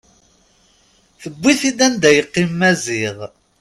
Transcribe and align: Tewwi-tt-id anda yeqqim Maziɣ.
Tewwi-tt-id 1.21 1.79
anda 1.87 2.09
yeqqim 2.15 2.51
Maziɣ. 2.59 3.17